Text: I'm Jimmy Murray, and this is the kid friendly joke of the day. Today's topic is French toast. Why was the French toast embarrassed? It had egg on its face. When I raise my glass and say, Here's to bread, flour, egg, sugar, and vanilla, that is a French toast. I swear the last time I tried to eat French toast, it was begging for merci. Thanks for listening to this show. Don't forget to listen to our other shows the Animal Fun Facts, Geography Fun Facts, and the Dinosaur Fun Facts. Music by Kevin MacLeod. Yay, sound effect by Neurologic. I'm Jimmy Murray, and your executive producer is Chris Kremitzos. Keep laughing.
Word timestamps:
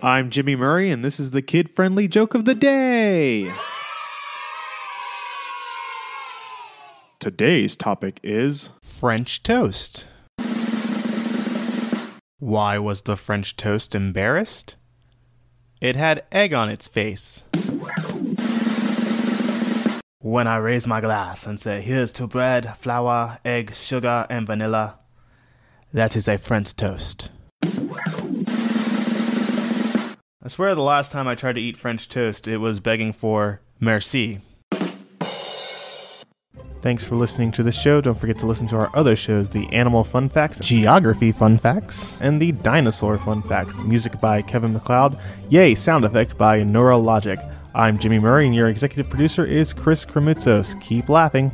I'm 0.00 0.30
Jimmy 0.30 0.54
Murray, 0.54 0.92
and 0.92 1.04
this 1.04 1.18
is 1.18 1.32
the 1.32 1.42
kid 1.42 1.68
friendly 1.68 2.06
joke 2.06 2.34
of 2.34 2.44
the 2.44 2.54
day. 2.54 3.52
Today's 7.18 7.74
topic 7.74 8.20
is 8.22 8.70
French 8.80 9.42
toast. 9.42 10.06
Why 12.38 12.78
was 12.78 13.02
the 13.02 13.16
French 13.16 13.56
toast 13.56 13.96
embarrassed? 13.96 14.76
It 15.80 15.96
had 15.96 16.24
egg 16.30 16.54
on 16.54 16.70
its 16.70 16.86
face. 16.86 17.42
When 20.20 20.46
I 20.46 20.58
raise 20.58 20.86
my 20.86 21.00
glass 21.00 21.44
and 21.44 21.58
say, 21.58 21.80
Here's 21.80 22.12
to 22.12 22.28
bread, 22.28 22.76
flour, 22.76 23.38
egg, 23.44 23.74
sugar, 23.74 24.28
and 24.30 24.46
vanilla, 24.46 25.00
that 25.92 26.14
is 26.14 26.28
a 26.28 26.38
French 26.38 26.76
toast. 26.76 27.30
I 30.48 30.50
swear 30.50 30.74
the 30.74 30.80
last 30.80 31.12
time 31.12 31.28
I 31.28 31.34
tried 31.34 31.56
to 31.56 31.60
eat 31.60 31.76
French 31.76 32.08
toast, 32.08 32.48
it 32.48 32.56
was 32.56 32.80
begging 32.80 33.12
for 33.12 33.60
merci. 33.80 34.40
Thanks 36.80 37.04
for 37.04 37.16
listening 37.16 37.52
to 37.52 37.62
this 37.62 37.78
show. 37.78 38.00
Don't 38.00 38.18
forget 38.18 38.38
to 38.38 38.46
listen 38.46 38.66
to 38.68 38.76
our 38.76 38.90
other 38.96 39.14
shows 39.14 39.50
the 39.50 39.70
Animal 39.74 40.04
Fun 40.04 40.30
Facts, 40.30 40.58
Geography 40.60 41.32
Fun 41.32 41.58
Facts, 41.58 42.16
and 42.22 42.40
the 42.40 42.52
Dinosaur 42.52 43.18
Fun 43.18 43.42
Facts. 43.42 43.76
Music 43.80 44.18
by 44.22 44.40
Kevin 44.40 44.72
MacLeod. 44.72 45.18
Yay, 45.50 45.74
sound 45.74 46.06
effect 46.06 46.38
by 46.38 46.60
Neurologic. 46.60 47.54
I'm 47.74 47.98
Jimmy 47.98 48.18
Murray, 48.18 48.46
and 48.46 48.54
your 48.54 48.68
executive 48.68 49.10
producer 49.10 49.44
is 49.44 49.74
Chris 49.74 50.06
Kremitzos. 50.06 50.80
Keep 50.80 51.10
laughing. 51.10 51.52